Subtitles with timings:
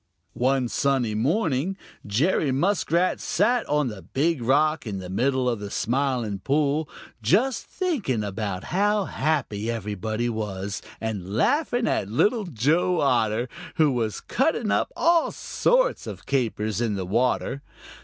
[0.33, 5.69] One sunny morning Jerry Muskrat sat on the Big Rock in the middle of the
[5.69, 6.89] Smiling Pool,
[7.21, 14.21] just thinking of how happy everybody was and laughing at Little Joe Otter, who was
[14.21, 17.61] cutting up all sorts of capers in the water.